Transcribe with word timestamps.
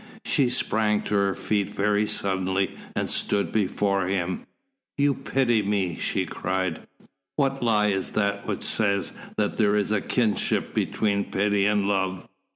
She 0.25 0.49
sprang 0.49 1.01
to 1.03 1.13
her 1.13 1.35
feet 1.35 1.69
very 1.69 2.07
suddenly 2.07 2.71
and 2.95 3.07
stood 3.07 3.51
before 3.51 4.07
him. 4.07 4.47
"You 4.97 5.13
pity 5.13 5.61
me!" 5.61 5.99
she 5.99 6.25
cried. 6.25 6.87
"What 7.35 7.61
lie 7.61 7.89
is 7.89 8.13
that 8.13 8.47
which 8.47 8.63
says 8.63 9.11
that 9.37 9.57
there 9.57 9.75
is 9.75 9.91
a 9.91 10.01
kinship 10.01 10.73
between 10.73 11.25
pity 11.25 11.67
and 11.67 11.87
love? 11.87 12.27